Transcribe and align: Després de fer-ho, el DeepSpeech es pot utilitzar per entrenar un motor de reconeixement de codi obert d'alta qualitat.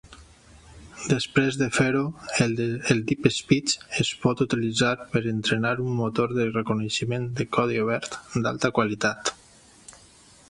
Després 1.09 1.57
de 1.61 1.65
fer-ho, 1.79 1.99
el 2.45 2.53
DeepSpeech 3.11 3.75
es 4.05 4.11
pot 4.23 4.41
utilitzar 4.47 4.93
per 5.13 5.23
entrenar 5.33 5.75
un 5.87 5.93
motor 5.99 6.33
de 6.39 6.47
reconeixement 6.51 7.27
de 7.41 7.47
codi 7.59 7.79
obert 7.83 8.17
d'alta 8.47 8.73
qualitat. 8.79 9.33